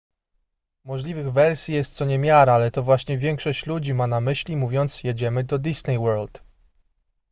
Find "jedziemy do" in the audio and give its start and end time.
5.03-5.59